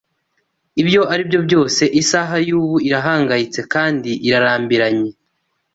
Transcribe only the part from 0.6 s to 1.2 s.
Ibyo